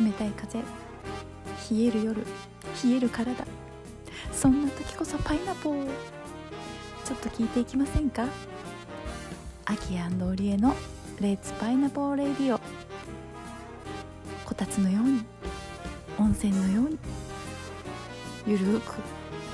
[0.00, 0.60] 冷たい風。
[0.60, 0.64] 冷
[1.84, 2.24] える夜。
[2.84, 3.44] 冷える体。
[4.32, 5.86] そんな時こそパイナポー。
[7.04, 8.26] ちょっと聞いていきませんか？
[9.64, 10.74] アキオリエの
[11.20, 12.60] レッツパイナポーレディオ
[14.44, 15.24] こたつのように。
[16.18, 16.98] 温泉のように。
[18.46, 18.92] ゆるく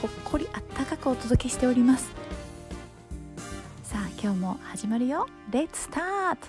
[0.02, 2.10] ほっこりあったかくお届けしております。
[3.82, 5.26] さあ今日も始まるよ。
[5.50, 6.46] レッツスタート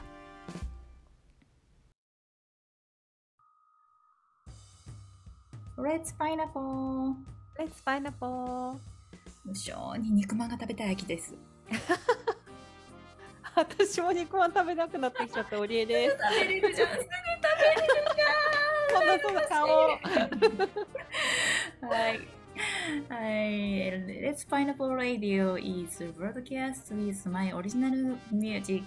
[5.96, 7.14] レッツパイナポー
[7.58, 8.76] レッツパイナポー
[9.46, 11.34] 無性に肉まんが食べたい秋です。
[13.56, 16.18] 私も肉まん食べなくなってきちゃったオリエです。
[16.22, 16.90] 食べれるじゃん。
[16.90, 17.06] すぐ
[18.94, 19.68] こんなその顔。
[21.90, 22.28] はい。
[23.10, 23.90] はい。
[24.22, 28.84] Let's Pineapple Radio is broadcast with my original music.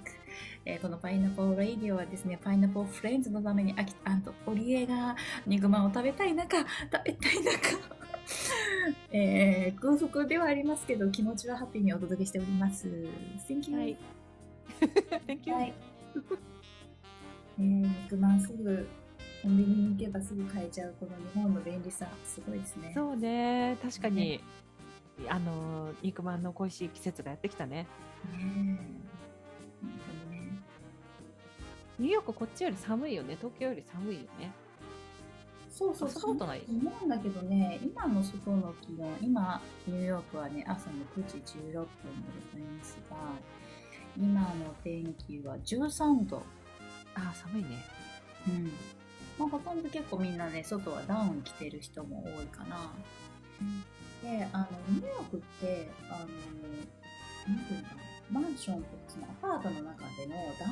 [0.65, 5.17] えーこのパイナポーラディオはですね、パイナポーフレンズのためにアキアンとオリエが
[5.47, 6.67] 肉まんを食べたい中、食
[7.05, 7.79] べたい中、
[9.11, 12.89] えー空腹ではありますけど、気持ちはハッピーにお届けしております。
[13.49, 13.79] Thank you.
[13.79, 13.97] はい
[15.27, 15.75] Thank you はい。
[17.59, 18.87] えー肉まんすぐ
[19.43, 22.93] コンビニに行けばすぐ買えちゃうこの日本の便利さ、すごいですね。
[22.95, 24.43] そうね確かに、
[25.29, 27.87] あの肉まんの恋しい季節がやってきたね
[28.37, 28.79] ねね。
[31.99, 34.53] ニューヨークこっちより寒いよね東京より寒いよね
[35.71, 36.65] そうそう、あそんなことない？
[36.69, 41.87] 思うんだけどね、今の外の気温、今、ニューヨークはね、朝の9時16分で
[42.53, 43.17] ございますが、
[44.17, 46.43] 今の天気は13度。
[47.15, 47.69] あ寒いね
[48.49, 48.73] うん。
[49.39, 52.93] まあ、ほとんど結構みんなね、外はダウン着てる人も多いかな。
[54.23, 56.27] で、あの、ニューヨークって、あの、
[57.55, 60.71] なんていうのかな、マンションとか、そのアパートの中での暖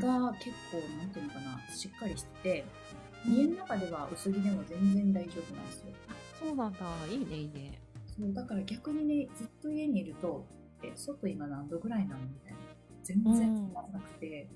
[0.00, 2.64] 房が結構、なんていうのかな、しっかりしてて、
[3.26, 5.86] 家の中では薄着でも全然大丈夫なんですよ。
[6.38, 6.78] そうなんだ
[7.10, 10.46] いいねいいねそう、だから逆にね、ずっと家にいると、
[10.82, 12.58] え、外今何度ぐらいなのみたいな。
[13.02, 14.48] 全然うんつまんなくて、って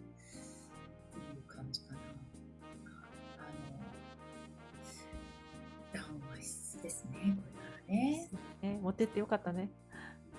[6.83, 8.29] ですね、これからね。
[8.63, 9.71] ね持ってってよかったね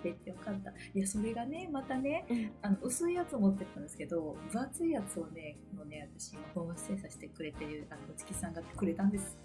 [0.04, 0.72] でよかった。
[0.72, 9.38] いや、それがね、またね、うんあの薄いやつを持ってったんですけど、分厚いやつをね、このね、私、今、ホームステイさせてくれてる、あの、おちきさんがくれたんです。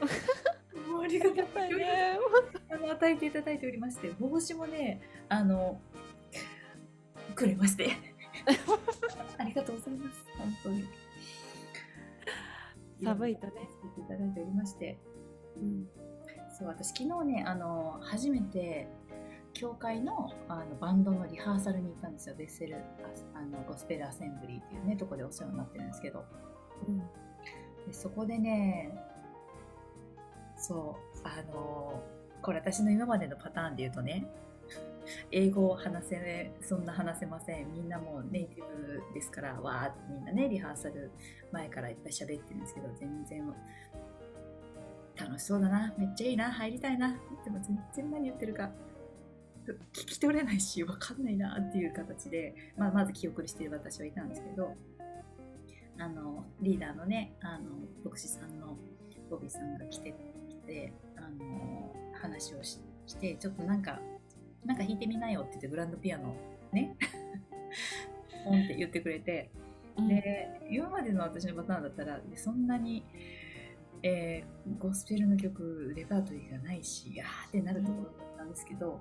[0.90, 1.74] もうありがたい。
[1.74, 2.18] ね
[2.70, 5.80] あの、与えていただいておりまして、帽子もね、あの、
[7.34, 7.88] くれまして。
[9.38, 10.24] ありがとうございます。
[10.36, 10.84] 本当に。
[13.02, 13.52] 寒いとね
[13.98, 14.98] いただいておりまして。
[15.56, 15.88] うん
[16.56, 18.88] そう、私昨日ね、あの、初めて、
[19.52, 22.34] 教会のあのバンドのリハーサルに行ったんですよ。
[22.36, 22.78] ベッセル、あ
[23.38, 26.24] あのゴスペルアセンブリーっていうね、とこでお世話になってるんですけど。
[26.88, 26.98] うん
[27.86, 28.92] でそこでね、
[30.56, 32.02] そう、あの、
[32.42, 34.26] これ私の今までのパターンで言うとね、
[35.30, 37.72] 英語を話せ、そんな話せません。
[37.72, 41.10] みんなもうネイティブですから、わーってみんなね、リハーサル
[41.52, 43.54] 前からいっぱい喋ってるんですけど、全然
[45.16, 47.16] 楽しそうだな、めっちゃいいな、入りたいな。
[47.44, 48.70] でも全然何言ってるか。
[49.66, 54.74] 聞き取れないし、わかんないなっていう形で、まあ、まず記憶している私はいたんですけど、
[55.98, 57.70] あの、リーダーのね、あの、
[58.04, 58.76] 牧師さんの
[59.30, 60.14] ボビーさんが来て
[60.48, 64.00] きて、あの、話をしして、ちょっとなんか、
[64.64, 66.34] なんか弾いてみなよって言って、グランドピアノ
[66.72, 66.96] ね、
[68.44, 69.50] ポンって言ってくれて、
[70.08, 73.04] で、今までの私のパターンだったら、でそんなに、
[74.04, 79.00] えーゴスペルの曲、レパートリーがないし、あーってなるところだったんですけど、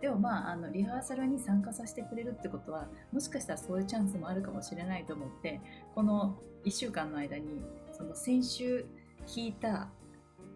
[0.00, 5.60] でもまあ、あの、リハーサルに参加させてくれるってことは、もしかしたらそういうチャンスもあるかもしれないと思って、
[5.94, 7.60] この1週間の間に、
[7.92, 8.86] その先週
[9.26, 9.88] 弾いた、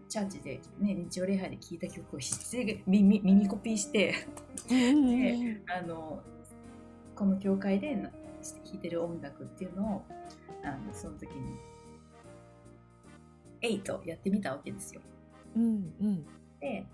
[0.09, 4.15] チャーチで、ね、日曜礼拝で聴いた曲をして耳耳コピーして、
[4.71, 6.22] うんであの
[7.16, 10.03] この教会でな弾いてる音楽っていうのを
[10.63, 11.57] あのその時に
[13.69, 15.01] 8やってみたわけですよ。
[15.57, 16.25] うんうん。
[16.61, 16.87] で、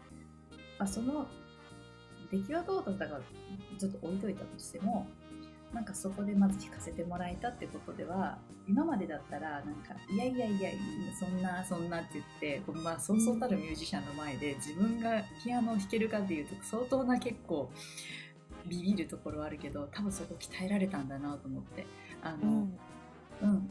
[0.79, 1.27] まあ、その
[2.31, 3.21] 出来はどうだったか
[3.79, 5.07] ちょっと置いといたとしても
[5.73, 10.71] なんかそこでまず弾かせてもらえたってことでは今までだったらなんかいやいやいや
[11.19, 17.71] そんなそんなって言ってこうまあそうそうたるミュージシャンの前で自分がピアノを弾けるかっていうと相当な結構
[18.67, 21.87] ビビるところはあるけど多分そこ鍛えられたんだなと思って
[22.23, 22.69] あの、
[23.43, 23.49] うん。
[23.49, 23.71] うん、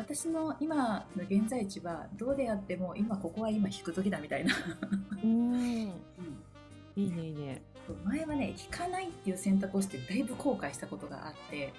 [0.00, 4.54] 私の今の現在地はどうであっても今ここは今弾く時だみたいな、
[5.22, 5.52] うん。
[5.52, 5.92] うん。
[6.96, 7.62] いいねいいね。
[8.04, 11.72] 前はね弾かないっていう選択をしてだいぶ後悔したことがあって、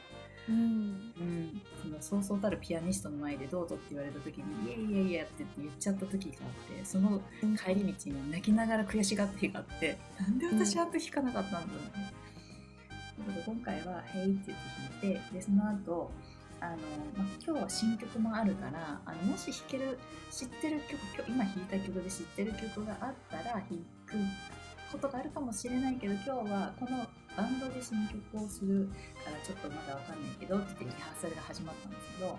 [0.47, 0.55] うん。
[0.55, 7.21] うん、そのそうそうたるピアニストの前でどうぞって言われた時にいやいやいやって言っちゃった時があってその
[7.57, 12.13] 帰り道に泣きながら悔しがった日があってなんで私あんと弾かなかったんだろうね。
[13.27, 14.59] だけど今回は「へい」って言っ
[15.01, 16.11] て弾いてでその後
[16.61, 16.77] あの、
[17.17, 19.99] まあ、今日は新曲もあるからあのもし弾ける
[20.31, 20.79] 知ってる
[21.15, 23.63] 曲今弾いた曲で知ってる曲があったら弾
[24.05, 24.15] く
[24.91, 27.05] ことがあるかもしれないけど今日はこの
[27.35, 28.89] バンドで新曲をする
[29.25, 32.37] からちょっとまだわかんないけどって言ってリハーサルが始まったんですけども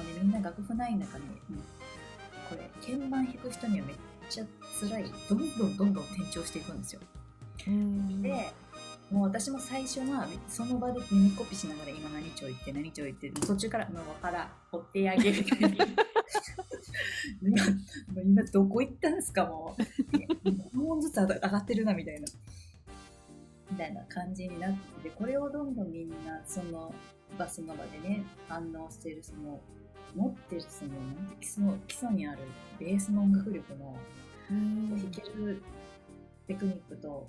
[0.00, 3.96] うねみんな楽譜ない中に、うん、これ鍵盤弾く人にはめっ
[4.28, 4.44] ちゃ
[4.80, 7.00] 辛いどんどんどんどん転調していくんですよ。
[8.22, 8.52] で
[9.10, 15.78] もう私も最初はその場で耳コピしながら今何丁言って何丁言って途中からもうから追ってあげるみたいに
[17.42, 17.58] 今
[18.24, 19.82] 今どこ行ったんですかもう。
[20.48, 22.26] 5本ずつ上がってるなみたいな。
[23.70, 26.94] みたいな感じになっててこれをどんどんみんなその
[27.36, 29.60] 場その場でね反応してるその
[30.14, 32.38] 持ってるそのなんて基礎基礎にある
[32.78, 33.96] ベースの音楽力の
[34.48, 35.62] 弾ける
[36.46, 37.28] テクニックと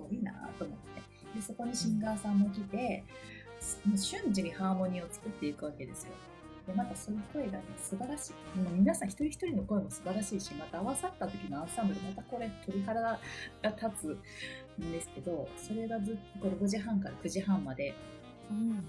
[0.00, 1.00] ごいなと思って。
[1.34, 3.04] でそこにシンガーさんも来て
[3.86, 6.12] もう瞬時にハーモニーを作っていくわけですよ。
[6.66, 8.58] でまたその声が、ね、素晴らしい。
[8.58, 13.18] もう皆さん一人一人の声も素晴らしいしまた合わさった時のアンサンブルまたこれ鳥肌が
[13.62, 14.18] 立
[14.78, 17.94] つんですけどそれがずっとこれ5時半から9時半まで、
[18.50, 18.84] うん、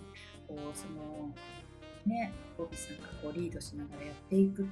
[0.47, 1.33] こうその
[2.05, 4.67] ねボビーさんがこうリードしながらやっていくの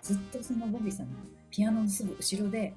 [0.00, 1.18] ずっとそのボビーさんの
[1.50, 2.74] ピアノのすぐ後ろで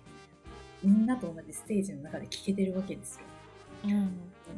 [0.83, 3.25] みんなと同じステージの中で聴けてるわけですよ。
[3.85, 4.11] うん、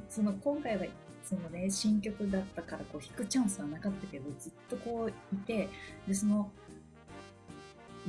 [0.10, 0.86] その今回は
[1.24, 5.68] そのね新曲だったからこう弾くチャンスはなかったけどずっとこういて
[6.08, 6.50] でその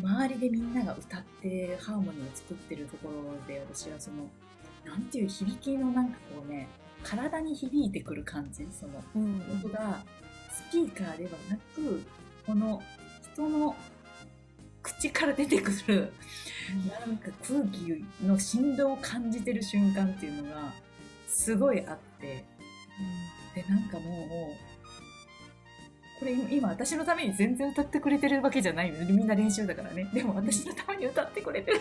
[0.00, 4.28] 周りでみんなが歌ってハーモニーを作ってるところで私はその
[4.84, 6.68] なんていう響きのなんかこうね
[7.02, 10.02] 体に響いてくる感じその音が
[10.50, 12.02] スピーカーではなく
[12.46, 12.80] この
[13.34, 13.74] 人の
[14.96, 16.12] 口から出てくる。
[17.06, 20.72] なんか空気の振動を感じてる瞬間っていうのが
[21.26, 22.44] すごいあって、
[23.54, 24.68] でなんかもう
[26.18, 29.04] これ今私のために全然歌ってくれてるわけじゃないの。
[29.06, 30.10] みんな練習だからね。
[30.12, 31.80] でも私のために歌ってくれてる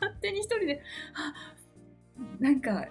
[0.00, 0.82] 勝手 に一人で
[1.14, 1.34] あ
[2.38, 2.86] なんか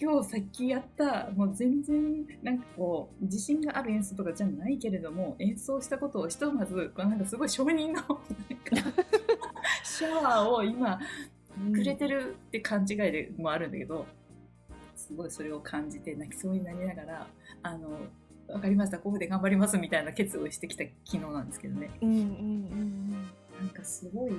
[0.00, 8.02] 今日さっきやったもう全然なんかこう自信がある演奏とかじゃないけれども演奏したことをひとまずこうなんかすごい承認の
[9.82, 11.00] シャワーを今
[11.72, 14.06] くれてるって勘違いでもあるんだけど、
[14.94, 17.26] すごいそれを感じて泣きそうになりながら
[17.64, 17.98] あの
[18.46, 21.90] 分かりましたここで頑張りますみたいな決意をしてきた昨日なんですけどね。
[22.00, 23.10] うんうんうん、
[23.60, 24.32] なんかすごい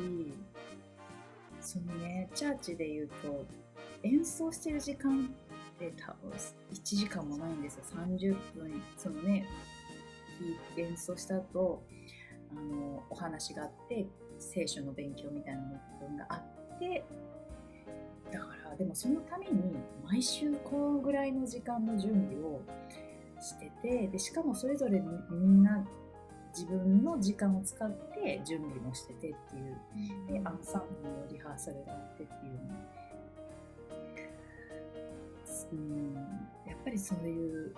[1.60, 3.46] そのねチャーチで言うと
[4.04, 5.30] 演奏してる時間
[5.88, 7.84] って多分1時間もないんですよ。
[7.96, 9.46] 30分そのね
[10.78, 11.84] 演奏した後
[12.52, 14.06] あのお話があって
[14.38, 16.36] 聖書の勉強みたいなのがあ
[16.76, 17.04] って
[18.32, 22.62] だからでもそのために毎週このぐらいの時間の準備を
[23.42, 25.02] しててでしかもそれぞれ
[25.32, 25.86] みんな
[26.56, 29.62] 自分の時間を使って準備もしててってい
[30.34, 32.60] う、でアンサンブルのリハーサルがあってっていう
[35.72, 36.14] うん。
[36.68, 37.74] やっぱりそういう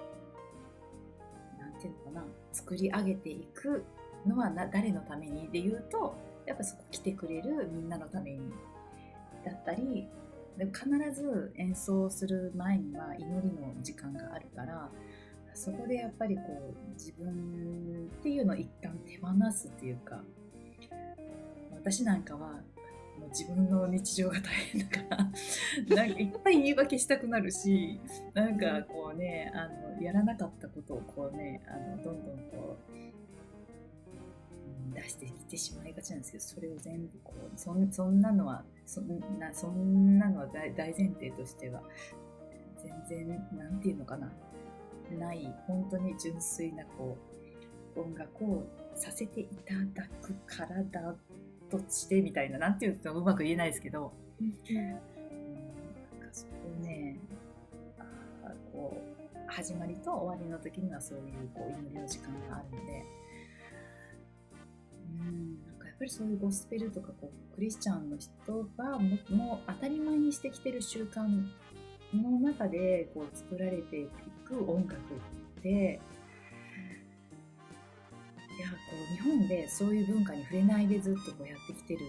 [1.60, 2.26] なんていうのかな。
[2.52, 3.84] 作り上げていく
[4.26, 8.52] のはな誰のためにで言うとやっぱそこ来てくれるみんなのために
[9.46, 10.08] だったり
[10.58, 14.90] で必ず演奏する前には祈りの時間があるから
[15.54, 16.42] そこでやっぱりこ
[16.90, 20.22] う自分っていうのを一旦手放すっていうか
[21.74, 22.60] 私なんかは
[23.32, 25.18] 自分の日常が大変だから
[25.96, 28.00] なんかいっぱい言い訳したくなるし
[28.34, 33.02] なんかこうねあのやらなかったことをこうねあのどんどんこう
[34.94, 39.08] 出してきてしまいがちなんですけどそれを全部こうそそんなのはそん
[39.40, 41.82] なそんなのは大前提としては
[43.08, 44.32] 全然なんていうのかな
[45.18, 47.18] ない本当に純粋なこ
[47.96, 48.64] う音楽を
[48.96, 51.16] させていただく体
[51.72, 55.02] としてみたいななんていうとうまく言えないですけど、うん、なんか
[56.32, 57.18] そこをね
[57.98, 58.04] あ
[58.72, 59.02] こ
[59.36, 63.06] う始まりと終わりの時にはそういうこう祈りの時間があるので。
[65.20, 71.28] うん、なんかやっぱりそういうゴスペルとかこうクリスチャンの人がももう当たり前にしてきてる習慣
[72.14, 74.08] の中でこう作られてい
[74.46, 76.00] く音楽って
[79.06, 82.00] 日本でそういう文化に触れないでずっとこうやってきてる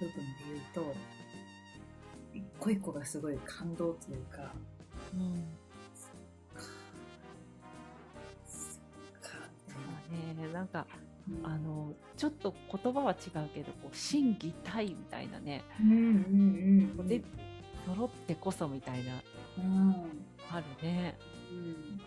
[0.00, 0.94] 部分で言うと
[2.32, 4.52] 一個一個がすごい感動というか、
[5.14, 5.44] うん、
[5.94, 6.68] そっか。
[8.46, 9.38] そっか。
[10.10, 10.86] ね、なんか
[11.42, 17.22] あのちょっと言葉は違うけどこう心技体みたいなね、うんうんうん、でっ
[18.26, 19.22] てこそみたいな、
[19.58, 19.94] うん、
[20.50, 21.16] あるね、
[21.50, 22.00] うん、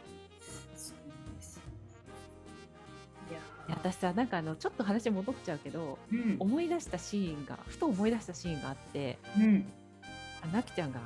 [3.70, 6.38] 私さなんかあのちょっと話戻っちゃうけどうん。
[6.40, 9.66] 思い出したシーンがふと思い出したシーンがあってうん。
[10.44, 11.00] あなきちゃんが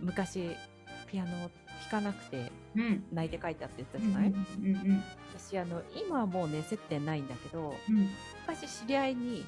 [0.00, 0.56] 昔
[1.10, 1.50] ピアノを
[1.90, 3.04] 弾かなくてうん。
[3.12, 4.32] 泣いて帰ったって言ったうんじゃない、
[5.38, 8.08] 私あの今はもうね接点ないんだけどうん。
[8.46, 9.44] 昔知り合いに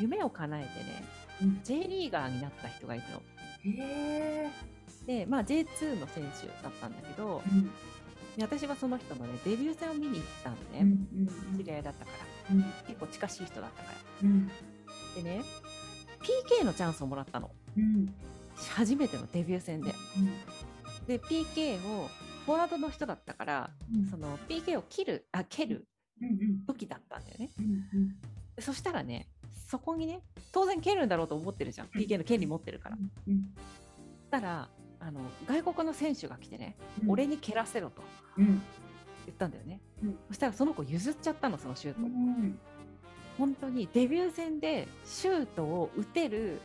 [0.00, 1.04] 夢を叶えてね
[1.42, 1.60] うん。
[1.64, 3.22] J リーガーになった人がいるの。
[5.06, 7.42] で、まあ、J2 の選手だったんだけど
[8.40, 11.06] 私はその人のねデビュー戦を見に行ったのうね、ん
[11.58, 12.10] 知り合いだったか
[12.50, 12.54] ら。
[12.54, 12.62] うん。
[12.86, 13.98] 結構近しい人だったから。
[14.22, 14.48] うん。
[15.16, 15.42] でね
[16.60, 17.50] PK のチャンスをもらったの。
[17.76, 18.14] うん。
[18.74, 19.92] 初めてのデビュー戦で。
[21.06, 22.08] で PK を
[22.46, 24.06] フォワードの人だったからうん。
[24.08, 25.86] その PK を切るあ蹴る
[26.20, 26.64] うんうん。
[26.66, 27.50] 時だったんだよね。
[28.60, 29.28] そしたらね
[29.68, 30.22] そこにね
[30.52, 31.88] 当然蹴るんだろうと思ってるじゃん。
[31.88, 32.96] PK の権利持ってるから。
[33.28, 33.54] うん
[34.32, 34.68] そしたら
[35.04, 37.10] あの外国の選手が来てね、うん。
[37.10, 38.02] 俺に蹴らせろと
[38.38, 38.46] うん。
[39.26, 40.18] 言ったんだよね、うん。
[40.28, 42.58] そしたらその子譲っちゃったのそのシュート、うん。
[43.36, 46.60] 本当にデビュー戦でシュートを打てる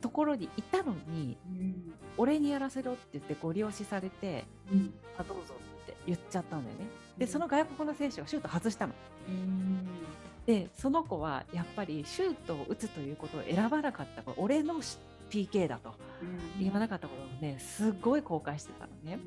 [0.00, 1.94] ところにいたのにうん。
[2.16, 4.94] 俺にやらせろって言ってご利用しされてうん。
[5.18, 6.86] あどうぞって言っちゃったんだよね。
[7.18, 8.94] でその外国の選手がシュート外したの。
[9.28, 9.86] うん。
[10.46, 14.74] でその子はやっぱりシュートを打つということを選ばなかったこれ俺の
[15.30, 15.94] PK だと
[16.58, 19.18] 言わなかったことをねすごい後悔してたのね。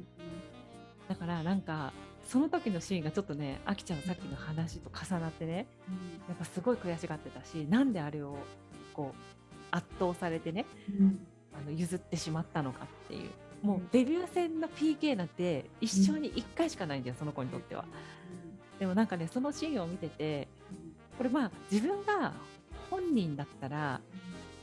[1.08, 5.68] だからなんかその時のシーンがちょっとねあきちゃんのさっきの話と重なってね
[6.28, 8.38] やっぱすごい悔しがってたしなんであれを
[8.94, 10.66] こう圧倒されてね
[11.00, 11.28] うん。
[11.54, 13.30] あの譲ってしまったのかっていう。
[13.64, 17.86] もううんデビュー戦の PK なんて一生に1回しかないんだよその子にとっては。
[18.80, 20.48] でもなんかねそのシーンを見てて
[21.18, 22.34] これまあ自分が
[22.92, 24.00] 本人だったら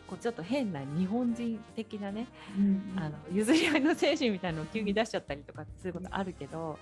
[0.09, 6.79] こうちょっと変な日本人的なねうんあの譲り合いの精神みたいなのを急に出しちゃったりとかそういうことあるけど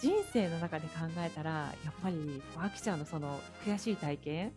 [0.00, 4.52] 人生の中で考えたらやっぱりあきちゃんのその悔しい体験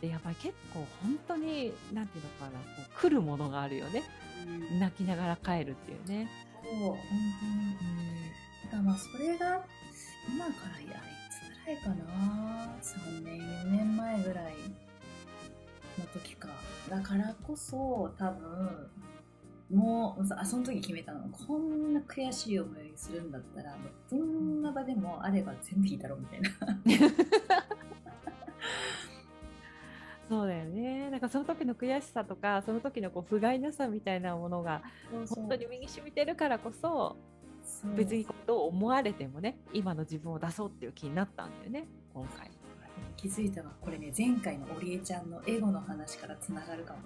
[0.00, 4.04] でやっぱり結構本当になんていうのかなこう来るものがあるよね。
[4.46, 4.78] うん。
[4.80, 6.28] 泣きながら帰るっていうね。
[6.62, 6.74] そう。
[6.90, 6.98] 本
[7.40, 8.30] 当に
[8.64, 9.64] だからまあそれが
[10.28, 12.76] 今からやいつぐらいかな。
[12.80, 14.54] 3年4年前ぐらい
[15.98, 16.48] の時か。
[16.88, 18.90] だからこそ多分
[19.70, 21.28] もうあその時決めたの。
[21.28, 23.76] こんな悔しい思いするんだったら
[24.10, 26.48] どんな場でもあれば全部いいだろうみたいな。
[30.28, 31.10] そうだよね。
[31.10, 34.82] なんかその時の悔しさとかその時のこう不甲斐なさみたいなものが
[35.30, 37.16] 本当に身に染みてるからこそ
[37.96, 42.50] 別にどう思われてもね今の自分を出そうっていう気になったんだよね今回。
[43.18, 47.00] 気づいたわこれね前回のおりえちゃんのエゴの話からつながるかも。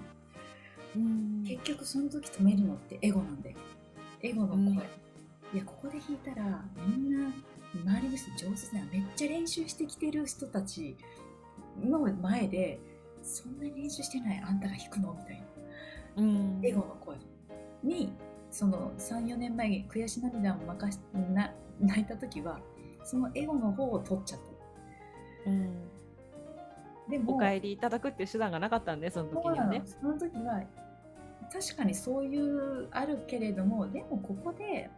[0.95, 1.43] うん。
[1.45, 3.57] 結局その時止めるのってエゴなんだよ。
[4.21, 4.73] エゴの声、うん。
[4.75, 4.79] い
[5.55, 7.33] やここで弾いたらみんな
[7.75, 10.97] 周りの人上手だよめっちゃ練習してきてる人たち
[11.83, 12.79] の前で
[13.23, 15.41] そんなに練習してないあんたが弾くのみたい
[16.17, 16.23] な。
[16.23, 16.61] うん。
[16.63, 17.17] エゴの声
[17.83, 18.13] に
[18.51, 21.01] その34年前に悔し涙を任し
[21.33, 22.61] な泣いた時は
[23.03, 24.41] そのエゴの方を取っちゃっ
[25.45, 25.92] たうん
[27.13, 29.83] でもお帰りいただくっていう手段がなかったんでその時にはね。
[29.85, 30.19] その。
[30.19, 30.63] 時は
[31.53, 34.89] 確かにそういうあるけれどもでもここで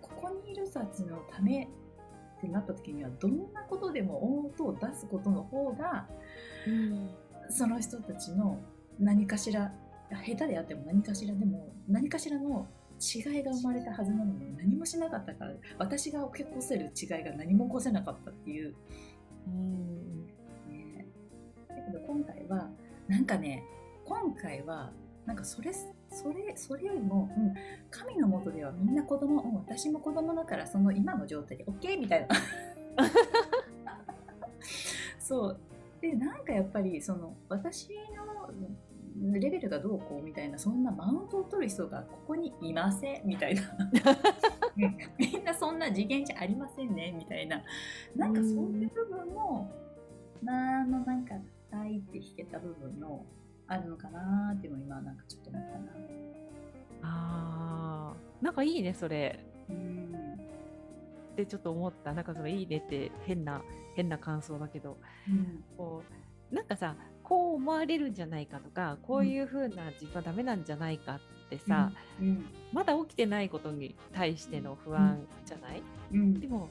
[0.00, 6.06] ここにいる人たちのためってなった時にはどんなことでも音を出すことの方が
[6.66, 7.10] うん
[7.48, 8.60] その人たちの
[9.00, 9.72] 何かしら
[10.24, 12.68] 下手であっても何かしらでも何かしらの
[13.00, 18.74] 違いが生まれたはずなのに何もしなかったから私が起こせる違いが何も起こせなかったっていう。
[19.48, 20.25] うん
[21.86, 22.68] けど今回は
[23.08, 23.64] なんかね
[24.04, 24.90] 今回は
[25.24, 27.54] なんかそれそれそれよりも、うん、
[27.90, 32.36] 神のもとではみんな子供、うん、私も子供だからその今の状態で OK みたいな。
[35.18, 35.60] そう。
[36.00, 38.52] でなんかやっぱりその私の
[39.40, 43.62] レベルがどうこうみたいなそんなマウントを取る人がここにいませんみたいな。
[44.76, 47.62] う んみんなそんな次元じゃありませんねみたいな。
[48.14, 49.68] なんかそういう部分も
[50.42, 51.34] なあのなんか
[51.70, 53.24] 叩いて弾けた部分の
[53.68, 55.92] あるのかなーっていうのを今なんかちょっと思ったな。
[57.02, 58.44] あー。
[58.44, 59.44] なんかいいねそれ。
[59.68, 60.14] うん。
[61.32, 62.12] ってちょっと思った。
[62.12, 63.62] なんかそのいいねって変な
[63.94, 64.98] 変な感想だけど。
[65.28, 65.64] うん。
[65.76, 66.02] こ
[66.52, 66.94] うなんかさ
[67.24, 71.20] こう思われるんじゃないかとかこういう風な自分はダメなんじゃないかっ
[71.50, 72.46] てさ、うん。
[72.72, 75.82] まだ起きてないことに対しての不安じゃない、
[76.12, 76.40] うん。
[76.40, 76.68] でも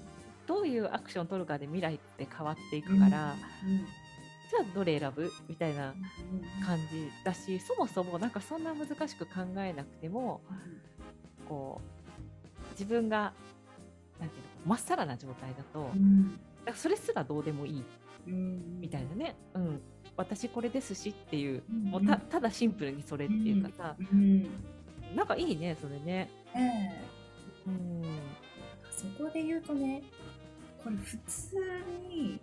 [0.48, 3.36] どういうアクションを取るかで未来って変わっていくから、
[4.58, 5.32] じゃあどれ選ぶ？
[5.50, 5.94] みたいな
[6.66, 10.42] 感じだしそもそもなんかそんな難しく考えなくても
[11.50, 13.34] こう自分が
[14.20, 15.92] なんていうのまっさらな状態だと、
[16.66, 17.84] だそれすらどうでもいい。
[18.28, 19.82] みたいなね、うん、
[20.18, 23.96] 私これですしっていう,、もうたただシンプルにそれっていうかさ、
[25.16, 26.30] なんかいいねそれね。
[26.56, 28.04] えー、うん。
[28.90, 30.02] そこで言うとね
[30.84, 31.58] これ普通
[32.10, 32.40] に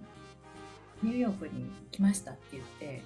[1.02, 3.02] ニューヨークに来ましたって言って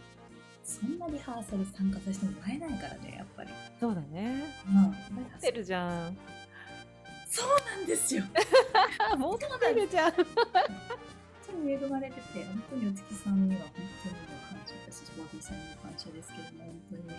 [0.65, 3.51] そんなリハーサル参加させてもらえないからねやっぱり。
[3.79, 4.43] そうだね。
[4.67, 6.17] うん持ってるじゃん。
[7.29, 7.49] そう
[7.79, 8.25] なんですよ。
[9.17, 10.13] 持ってるじゃん。
[10.13, 10.25] 本
[11.47, 17.07] 当に恵まれてて本当にお月さんには本当にも感謝だしボディさんにも感謝ですけども本当に。
[17.07, 17.15] ね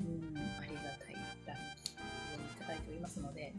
[0.00, 1.14] うんありがたい
[1.46, 3.54] ラッキーをいただいておりますので。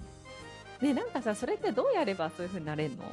[0.82, 3.06] ねなんかさそれってどうやればそういうふうになれるの？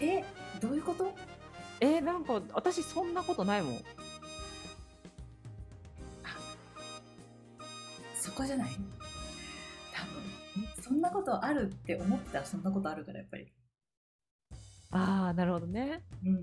[0.00, 0.24] え
[0.60, 1.14] どういうこと？
[1.80, 3.74] えなんか私そんなことないもん。
[8.14, 8.70] そこじゃない？
[9.92, 10.22] 多分。
[10.82, 13.52] そんなことあるって思ってたらそんなことあるからやっぱり。
[14.90, 16.02] ああなるほどね。
[16.24, 16.34] うん。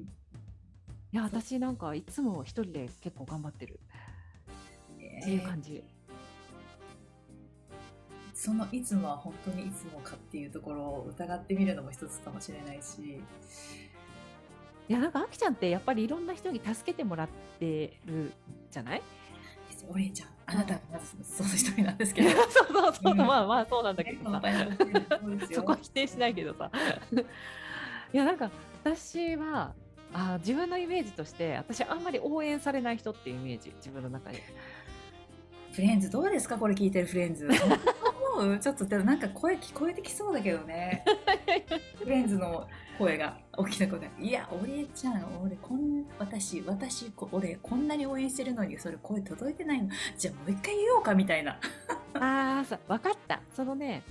[1.11, 3.79] いや私なんかいつも一人で結構頑張ってる。
[4.95, 5.83] っていう感じ、
[8.43, 13.21] そのいつもは本当にいつもかっていうところを疑ってみるのも一つかもしれないし。
[14.89, 18.33] いやなんかあきちゃんってやっぱりいろんな人に助けてもらってる
[18.69, 19.01] じゃない？
[19.87, 22.29] お礼ちゃんあなたがまずその一人なんですけど。
[22.51, 24.41] そうそうそう、うん、まあまあそうなんだけどさ。
[25.53, 26.69] そこは否定しないけどさ。
[28.13, 28.51] いやなんか
[28.83, 29.73] 私は
[30.11, 34.43] あ自分のイメージとして私あんまり応援されない人っていうイメージ自分の中で。
[35.71, 36.57] フレンズどうですか？
[36.57, 37.47] これ聞いてるフレンズ
[38.35, 38.59] 思う。
[38.59, 41.05] ちょっとなんか声聞こえてきそうだけどね。
[41.97, 42.67] フレンズの
[42.97, 43.37] 声が。
[43.55, 49.89] 大きな声が「いや俺ちゃん俺こん私私俺こんなに応援してるのにそれ声届いてないの。
[50.17, 51.59] じゃあもう一回言おうか」みたいな。
[52.15, 53.41] ああ分かった。
[53.55, 54.03] そのね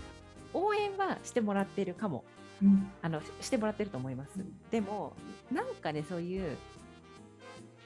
[0.54, 2.24] 応援はしてもらってるかも、
[2.62, 5.14] うん、あのしてもらってると思います、うん、でも
[5.50, 6.56] なんかねそういう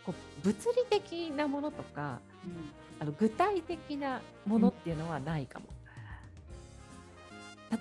[0.05, 5.67] こう物理的なものとか、うん、あの具体的なものっていうのはないかも、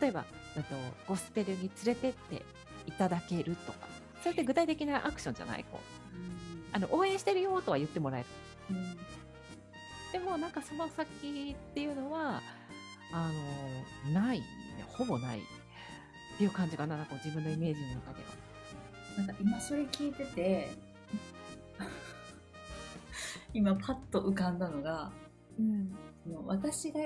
[0.02, 0.30] 例えばと
[1.08, 2.46] ゴスペルに連れてって
[2.88, 3.80] いただけるとか。
[4.22, 5.64] それって具体的なアクションじゃない？
[5.72, 8.28] こう、あの応援してるよとは言ってもらえる、
[8.72, 8.98] うん、
[10.12, 12.42] でもなんかその先っていうのは
[13.14, 13.32] あ
[14.08, 14.42] のない
[14.88, 15.42] ほぼないっ
[16.40, 16.98] ていう感じかな。
[16.98, 18.30] なんか自分のイメージの中では。
[19.18, 20.70] なんか今それ聞いてて
[23.54, 25.12] 今パッと浮かんだのが、
[25.60, 27.00] うん、その私が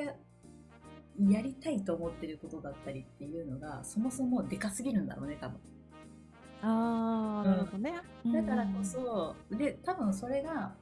[1.28, 5.60] やりたいと思ってることだったりっていうのがそもそもでかすぎるんだろうね多分。
[6.62, 7.94] ああ、なるほどね。
[8.34, 10.74] だからこそ、で多分それが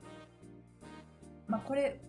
[1.48, 2.00] まあこれ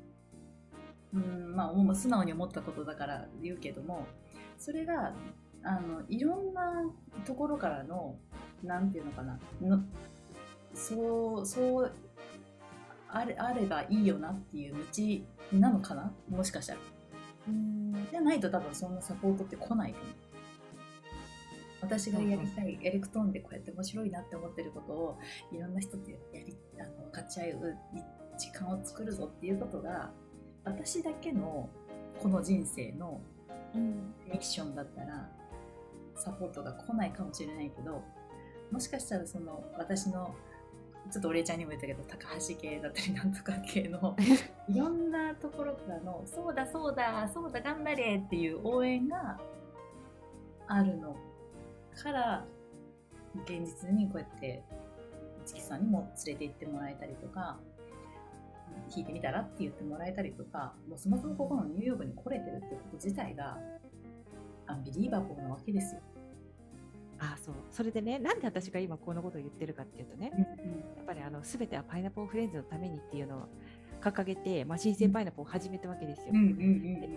[1.14, 4.06] うんまあもう素直に思ったことだから言うけども
[4.58, 5.14] それが
[5.62, 6.84] あのいろんな
[7.24, 8.16] ところからの
[8.62, 9.82] なんていうのかなの
[10.74, 11.92] そうそう
[13.08, 14.74] あれあればいいよなっていう
[15.50, 16.12] 道なのかな？
[16.28, 16.80] もしかしたら。
[18.10, 20.14] じゃないと多分そんなサポートって来ないと思う。
[21.80, 25.18] 私がやりたいエレクトーンでこうやって面白いなって思ってることを
[25.52, 27.76] いろんな人とやりあの勝ち合う
[28.36, 30.10] 時間を作るぞっていうことが
[30.64, 31.68] 私だけの
[32.20, 33.20] この人生の
[33.74, 35.28] ミッションだったら
[36.16, 38.02] サポートが来ないかもしれないけど
[38.72, 40.34] もしかしたらその私の
[41.10, 44.16] ちょっとお礼ちゃんにも言ったけど高橋系だったりなんとか系の
[44.68, 49.40] いろんなところからの「そうだそうだそうだ頑張れ!」っていう応援が
[50.66, 51.16] あるの
[51.94, 52.44] から
[53.44, 54.62] 現実にこうやって
[55.46, 57.58] 市木さんにも連れて行ってもらえたりとか
[58.90, 63.58] 弾いてみたらって言ってもらえたりとかもうそもそもここのニューヨークに来れてるってこと自体が
[64.66, 66.02] アンビリーバボーなわけですよ。
[67.18, 67.54] あそう。
[67.70, 73.48] それでねなんで私が今このことを言ってるかっていうとね、うんうん、やっぱりあの全てはパイナポーフレンズのためにっていうのを
[74.00, 76.32] 掲げて、まあ、新鮮パイナポーを始めたわけですよ。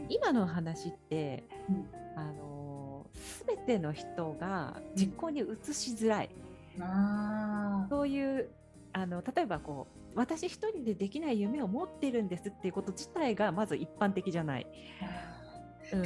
[0.09, 3.05] 今の話って、うん、あの
[3.47, 6.29] 全ての人が実行に移しづらい、
[6.77, 8.49] うん、そういう
[8.93, 14.67] あの例えばこう私一人でできない夢を持ってるんですっていうこと自体がまず一般的じゃない。
[15.01, 15.40] うん、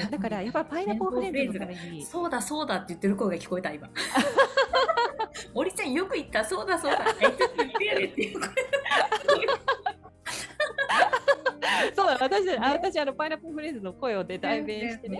[0.10, 2.06] だからやっぱりパイナポーフレンズのために。
[2.06, 3.90] そうだそうだって言ってる声が聞こえた今。
[5.54, 6.78] 森ちゃんよく言ったそうだ。
[6.80, 8.50] そうだえちょっと言ってやれっていう声
[11.96, 15.18] そうだ私あ私あのパイナップルフレーズの声をで代弁してね。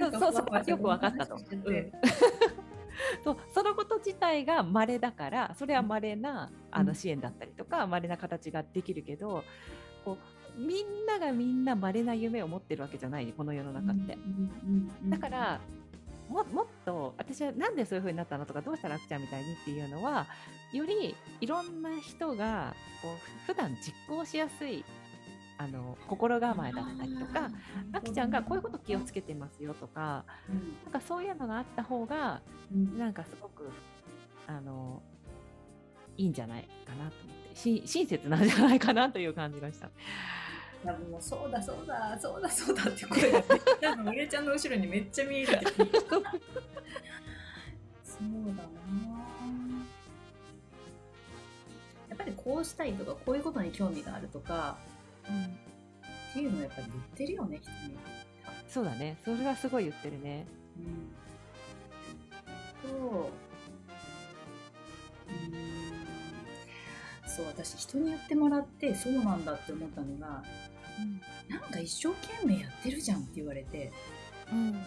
[0.00, 1.36] そうそうそうよく分かったと。
[1.36, 1.92] うん。
[3.24, 9.44] そうそのこと自体が稀だからそれは稀なあの支援だったりとか、稀な形ができるけど
[10.04, 10.18] こう
[10.56, 14.18] みんながみんな稀な夢を持ってるわけじゃないこの世の中って。
[15.08, 15.60] だから
[16.28, 20.26] ももっと私はなんでそういう風になったのとかどうしたらあきちゃんみたいにっていうのは
[20.72, 24.84] よりいろんな人がこう普段実行しやすい
[25.56, 27.50] あの心構えだったりとか
[27.92, 32.40] あきちゃんがこういうこと気をつけてますよとか、うん、なんかそういうのがあった方が、
[32.72, 33.70] うん、なんかすごく
[34.46, 35.02] あの
[36.16, 37.43] いいんじゃないかなと思って。
[37.43, 39.88] し親切なんじゃないかなという感じがした。
[40.84, 43.42] 多分もうそうだそうだそうだそうだって声が
[43.80, 46.22] 多分俺ちゃんの後ろにめっちゃ見えるけどそう
[48.48, 48.68] だな。
[52.10, 54.76] やっぱりこうしたいとかこういうことに興味があるとか
[55.28, 55.48] うん、っ
[56.34, 57.96] ていうのをやっぱり言ってるよね人に。
[58.68, 59.16] そうだね。
[59.24, 60.46] それはすごい言ってるね。
[62.84, 62.90] うん。
[62.90, 63.30] と
[65.28, 65.73] うん
[67.34, 70.42] そう私人に言ってもらってそうなんだって思ったのが、
[71.00, 73.92] うん、なんか一生懸命やってるじゃんって言われて、
[74.52, 74.80] うん、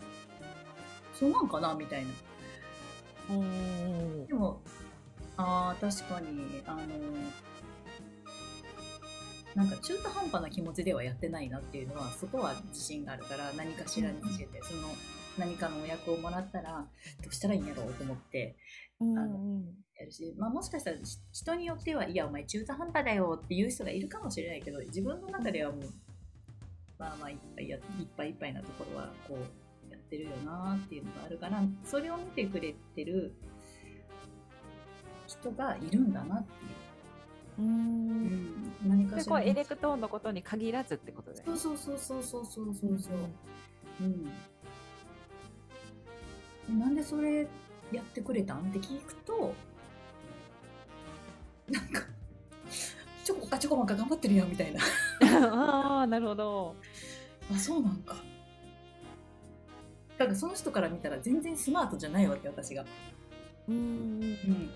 [1.13, 2.11] そうなんかなみたいな。
[4.27, 4.61] でも
[5.35, 6.83] ああ確かにあの
[9.53, 14.87] なんか中途半端な気持ちではやってないなっていうのはそこは自信があるから何かしらにつけて、その
[15.37, 16.87] 何かのお役をもらったら
[17.23, 18.55] どうしたらいいんやろうと思って、
[18.99, 19.61] あの
[19.99, 20.97] やるし、まあ、もしかしたら
[21.31, 25.81] 人によってはいやお前中途半端だよっていう人がいるかもしれないけど自分の中ではもう
[26.99, 27.83] まあまあいっぱいやいっ
[28.15, 33.35] ぱいいっぱいなところはこうやってるよなっていうのがあるからそれを見てくれてる
[35.27, 36.87] 人がいるんだなっていう
[37.59, 41.57] うん、何かしらエレクトーンのことに限らずってことだよね。
[41.57, 43.13] そうそうそうそうそうそうそう。
[44.01, 44.31] うん。
[46.69, 47.47] なんでそれ
[47.91, 48.59] やってくれたん？
[48.59, 49.53] って聞くと、
[51.69, 52.01] なんか、
[53.23, 54.81] ちょこかちょこまか頑張ってるよみたいな。
[55.51, 56.75] ああ、なるほど。
[57.53, 58.15] あ、そうなんか。
[60.17, 62.85] だからその人から見たら全然スマートじゃないわけ、私が。
[63.67, 63.75] うん。
[63.75, 64.69] うん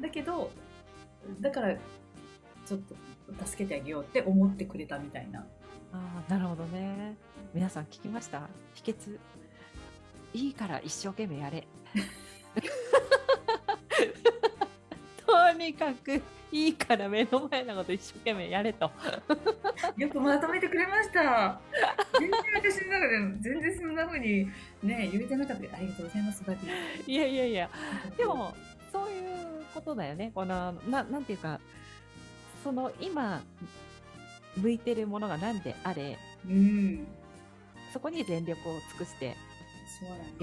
[0.00, 0.50] だけど
[1.42, 1.76] だから
[2.64, 2.96] ちょっと
[3.44, 5.44] 助けてあげようって思ってくれたみたいな。
[5.92, 7.16] あなるほどね。
[7.52, 8.48] 皆さん聞きました？
[8.72, 9.18] 秘訣
[10.32, 11.66] いいから一生懸命やれ。
[15.26, 18.90] とにかくいいから目の前のこと一生懸命やれと。
[19.96, 21.60] よくまとめてくれました。
[22.18, 24.46] 全然私の中で全然そんな風に
[24.82, 26.42] ね言えてなかったけどありがとうございます。
[27.06, 27.70] いやいやいや
[28.16, 28.54] でも
[28.92, 30.32] そういうことだよね。
[30.34, 31.60] このななんていうか
[32.64, 33.42] その今
[34.56, 37.06] 向いてるものが何であれ、うん、
[37.92, 39.36] そこに全力を尽くして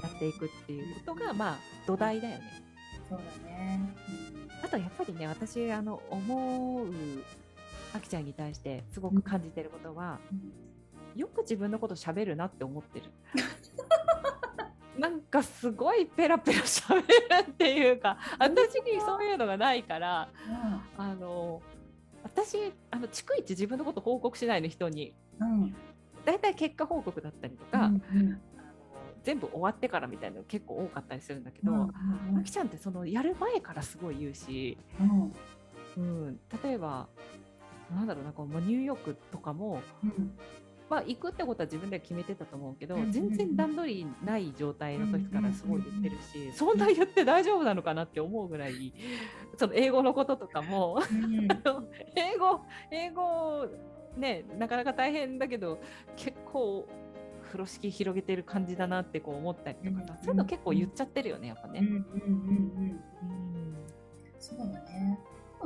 [0.00, 2.68] やっていくっていうことが、まあ土台だよね。
[3.08, 6.88] そうだね、うん、あとやっぱりね私あの思う
[7.94, 13.06] あきちゃんに対してすごく感じてることは、うん、よく自分のこと喋るなって思ってる。
[14.98, 17.04] なんかすごいペラペラ喋る
[17.48, 20.28] っていうか私にそういうのがないから、
[20.96, 21.62] うん、あの
[22.24, 25.74] 私あの逐一自分のこと報告しないの人に、うん、
[26.24, 28.40] だいたい結果報告だったりとか、うんうん、
[29.28, 34.78] 全部終わってからみたいなの結構多かったりするんだけど、あきちゃんってそのやる前からすごい言うし、
[35.98, 37.08] うん、例えば
[37.94, 39.82] なんだろうなこうニューヨークとかも、
[40.88, 48.94] まあ、行くってことは自分では決めてたと思うけど、全然段取りない状態の時からすごい言ってるし、そんな言って大丈夫なのかなって思うぐらい
[49.58, 51.00] その英語のこととかも
[52.16, 53.68] 英語英語
[54.16, 55.78] ねなかなか大変だけど
[56.16, 56.88] 結構
[57.48, 61.82] 風呂敷広げてる感じだなってこう思ったりとかさ、そういうの結構言っちゃってるよねやっぱね。
[64.38, 65.18] そうだね。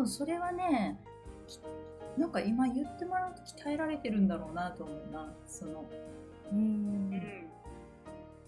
[0.06, 0.98] それはね
[2.16, 5.32] なんか今言ってもらうと鍛えられてるんだろうなと思うな。
[5.46, 5.84] その
[6.52, 7.10] うん。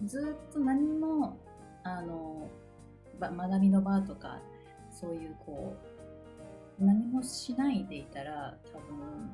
[0.04, 1.38] ずっと何も
[1.82, 2.48] あの
[3.20, 4.40] 学びの場とか
[4.90, 5.76] そういうこ
[6.80, 9.30] う何もしないでいたら多分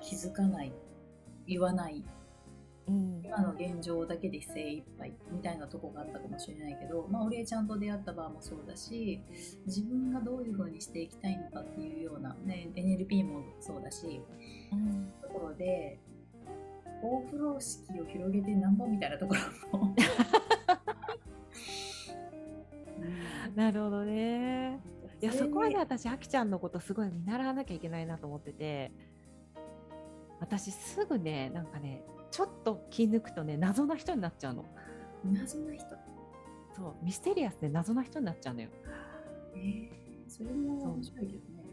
[0.00, 0.72] 気づかない
[1.46, 2.04] 言わない
[2.92, 9.22] うん、今の現状だけで精一杯みたいなとこがあったかもしれないけど、まあ、俺ちゃんと出会った場合もそうだし
[9.66, 14.20] 自分がどういう風にしていきたいのかっていうような、ね、NLP もそうだし、
[14.72, 15.98] うん、ところで
[17.02, 19.34] 大風呂敷を広げてなんぼみたいなとこ
[19.72, 19.94] ろも
[23.56, 24.80] なるほどね。
[25.20, 28.92] いやそこはね私あきちゃんのことすごい見習わなきゃいけないなと思ってて。
[30.42, 32.02] 私すぐねなんかね
[32.32, 34.64] ちょっと気抜くとね謎な人になっちゃうの。
[35.24, 35.86] 謎な人。
[36.74, 38.68] そうミステリアスで謎な人になっちゃうのよ。
[39.54, 41.64] えー、それも面白いけどね。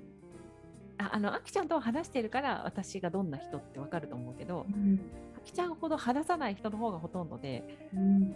[0.97, 4.99] ああのあきちゃんと話してるから私がどんな人ってわかると思うけど、うん。
[5.37, 8.35] あきちゃんほど話さない人の方がほとんどでうん。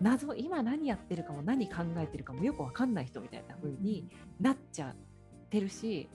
[0.00, 4.08] 謎今何やってるかも何考えてるかもよくわかんない人みたいな風に
[4.40, 4.94] なっちゃっ
[5.50, 6.08] てるし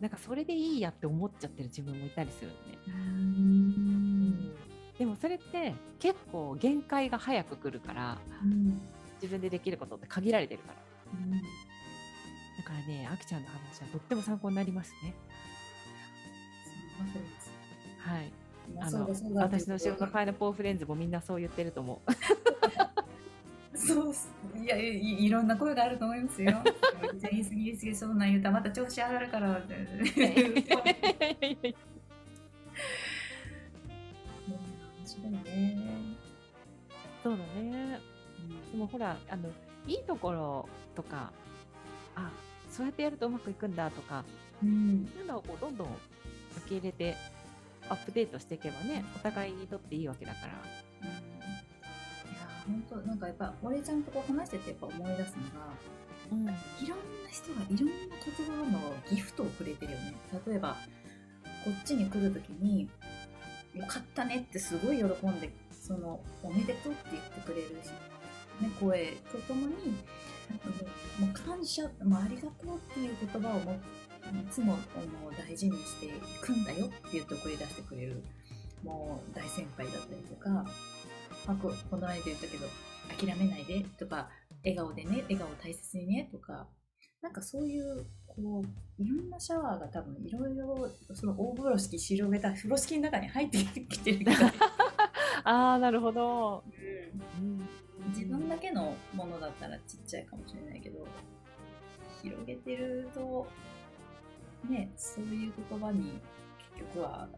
[0.00, 4.01] なんかそれでいいやって思っちゃってる自分もいたりするのね。
[4.92, 8.80] うんでもそれって結構限界が早く来るからうん。
[9.22, 10.74] 自分でできることって限られてるから。
[11.14, 11.30] うん。
[11.30, 11.38] だ
[12.64, 15.14] からねあきちゃんの話はとっても参考になりますね。
[17.98, 18.32] はい。
[18.78, 22.12] あの私の後ろのパイナポーフレンズもみんなそう言ってると思う。
[23.78, 26.62] そうっすいやいいろんな声があると思いますよ。
[27.30, 29.76] 言い過ぎ言い過ぎそんなん言うたらまた調子上がるからって。
[35.28, 35.76] ね。
[37.22, 38.00] そうだね。
[38.72, 39.48] でもほらあの
[39.86, 41.32] いいところとか
[42.14, 42.30] あ
[42.70, 44.24] そうやってやるとうまくいくんだとか
[44.62, 45.88] うん、そういうのをこうどんどん
[46.56, 47.16] 受け入れて
[47.88, 50.46] アップデートしていけばねお互いにとっていいわけだから。
[50.46, 50.60] いや
[52.64, 55.66] 本当なんかやっぱ俺ちゃんとこう話しててやっぱ思い出すのが
[56.30, 56.42] うん。
[56.42, 56.54] いろんな
[57.28, 60.14] 人がいろんな言葉のギフトをくれてるよね。
[60.46, 60.76] 例えば
[61.64, 62.88] こっちに来る時に
[63.74, 67.88] 「よかったね」ってすごい喜んでその「おめでとう」って言ってくれるし、
[68.60, 69.74] ね、声とともに
[71.18, 74.78] もう感謝、まあ、ありがとうっていう言葉をもいつももう
[75.36, 78.22] 大事にしていくんだよって言って送り出してくれる
[78.82, 80.64] もう大先輩だったりとか
[81.46, 82.66] あここの間言ったけど
[83.18, 84.28] 諦めないでとか
[84.64, 86.68] 笑顔でね笑顔大切にねとか
[87.20, 88.64] なんかそういうこ
[88.98, 94.52] ういろんなシャワーが多分いろいろその大風呂敷広げた風呂敷の中に入ってきてるみたいな、
[95.44, 96.64] ああなるほど、
[97.38, 97.68] うん。
[98.08, 101.06] 自分だけのものだったらちっちゃいかもしれないけど
[102.22, 103.46] 広げてると
[104.68, 106.20] ねそういう言葉に
[106.74, 107.28] 結局は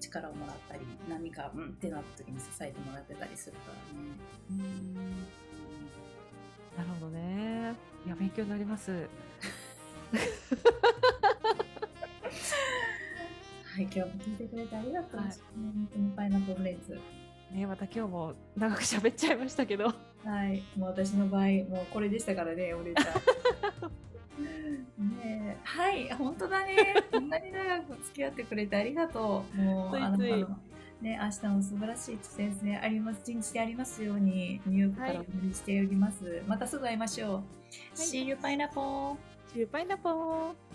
[0.00, 4.08] 力をもらったり何かうんってなった時に支えてもらってたりするからね。
[4.50, 4.94] うん。
[6.76, 7.74] なるほどね。
[8.04, 9.08] いや勉強になります
[13.76, 15.20] はい、今日も聞いてくれてありがとう。
[15.20, 15.36] はい本
[15.92, 16.98] 当にパイナップルレンズ。
[17.52, 19.92] ねまた今日も長く喋っちゃいましたけど
[20.24, 23.04] はい、もう私の場合、もうこれでしたからね、お姉ちゃん。
[24.98, 27.04] ねえはい、本当だね。
[27.12, 29.60] こんなに長く付き合ってくれてありがとう。
[29.60, 30.58] もう、ついついあの、
[31.02, 36.42] ね、明日も素晴らしい先生あります、一日でありますように、ニューヨークからおはい送りしております。
[36.46, 37.42] またすぐ会いましょう。
[37.94, 38.36] See you, pineapple!
[38.36, 39.66] チューパイナポー you.
[39.66, 40.65] Bye na po!